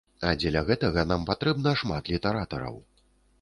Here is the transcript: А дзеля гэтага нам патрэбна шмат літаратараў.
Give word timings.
А 0.27 0.29
дзеля 0.43 0.63
гэтага 0.69 1.03
нам 1.11 1.27
патрэбна 1.29 1.75
шмат 1.83 2.11
літаратараў. 2.15 2.81